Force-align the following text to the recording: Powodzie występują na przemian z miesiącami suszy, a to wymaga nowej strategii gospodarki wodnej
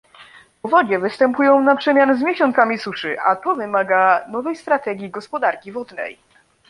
Powodzie 0.61 0.99
występują 0.99 1.61
na 1.61 1.75
przemian 1.75 2.15
z 2.19 2.21
miesiącami 2.21 2.77
suszy, 2.77 3.19
a 3.19 3.35
to 3.35 3.55
wymaga 3.55 4.25
nowej 4.29 4.55
strategii 4.55 5.09
gospodarki 5.09 5.71
wodnej 5.71 6.17